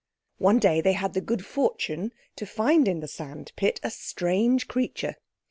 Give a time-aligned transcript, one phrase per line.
[0.39, 5.17] One day they had the good fortune to find in the sandpit a strange creature.